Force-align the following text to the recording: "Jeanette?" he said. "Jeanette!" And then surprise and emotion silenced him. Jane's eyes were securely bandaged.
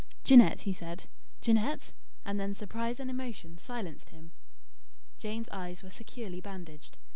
"Jeanette?" 0.23 0.61
he 0.61 0.73
said. 0.73 1.05
"Jeanette!" 1.41 1.93
And 2.25 2.39
then 2.39 2.55
surprise 2.55 2.99
and 2.99 3.07
emotion 3.07 3.59
silenced 3.59 4.09
him. 4.09 4.31
Jane's 5.19 5.49
eyes 5.51 5.83
were 5.83 5.91
securely 5.91 6.41
bandaged. 6.41 6.97